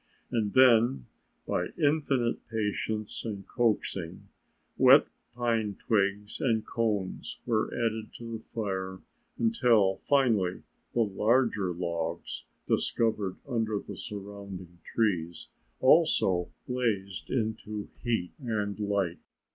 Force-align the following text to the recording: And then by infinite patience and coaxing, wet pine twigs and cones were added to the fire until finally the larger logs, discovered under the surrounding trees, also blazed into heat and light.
And 0.31 0.53
then 0.53 1.05
by 1.45 1.67
infinite 1.77 2.47
patience 2.47 3.23
and 3.23 3.47
coaxing, 3.47 4.29
wet 4.75 5.05
pine 5.35 5.75
twigs 5.75 6.41
and 6.41 6.65
cones 6.65 7.39
were 7.45 7.67
added 7.71 8.09
to 8.17 8.39
the 8.39 8.43
fire 8.55 9.01
until 9.37 9.97
finally 9.97 10.63
the 10.95 11.01
larger 11.01 11.71
logs, 11.71 12.45
discovered 12.67 13.35
under 13.47 13.77
the 13.77 13.95
surrounding 13.95 14.79
trees, 14.83 15.49
also 15.79 16.49
blazed 16.67 17.29
into 17.29 17.87
heat 18.01 18.31
and 18.39 18.79
light. 18.79 19.19